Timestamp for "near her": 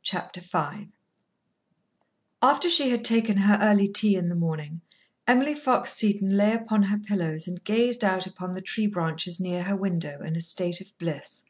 9.38-9.76